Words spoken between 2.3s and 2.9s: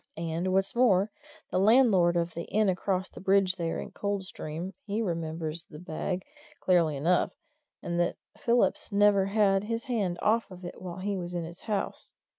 the inn